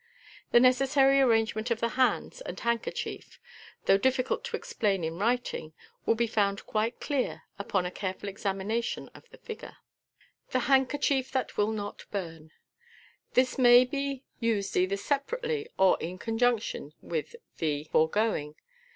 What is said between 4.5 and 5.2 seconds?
explain in